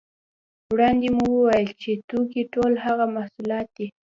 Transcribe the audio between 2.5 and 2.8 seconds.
ټول